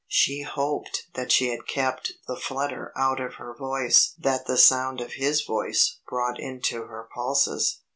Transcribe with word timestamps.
She 0.07 0.41
hoped 0.41 1.05
that 1.13 1.31
she 1.31 1.49
had 1.49 1.67
kept 1.67 2.13
the 2.25 2.35
flutter 2.35 2.91
out 2.97 3.19
of 3.21 3.35
her 3.35 3.53
voice 3.53 4.15
that 4.17 4.47
the 4.47 4.57
sound 4.57 4.99
of 4.99 5.11
his 5.13 5.43
voice 5.43 5.99
brought 6.07 6.39
into 6.39 6.85
her 6.85 7.07
pulses. 7.13 7.81